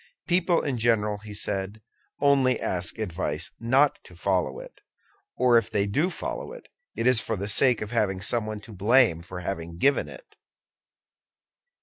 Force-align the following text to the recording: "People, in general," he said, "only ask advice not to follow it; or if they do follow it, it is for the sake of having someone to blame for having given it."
"People, 0.27 0.63
in 0.63 0.79
general," 0.79 1.19
he 1.19 1.35
said, 1.35 1.79
"only 2.19 2.59
ask 2.59 2.97
advice 2.97 3.51
not 3.59 4.03
to 4.03 4.15
follow 4.15 4.57
it; 4.59 4.81
or 5.37 5.59
if 5.59 5.69
they 5.69 5.85
do 5.85 6.09
follow 6.09 6.53
it, 6.53 6.69
it 6.95 7.05
is 7.05 7.21
for 7.21 7.37
the 7.37 7.47
sake 7.47 7.83
of 7.83 7.91
having 7.91 8.19
someone 8.19 8.61
to 8.61 8.73
blame 8.73 9.21
for 9.21 9.41
having 9.41 9.77
given 9.77 10.09
it." 10.09 10.37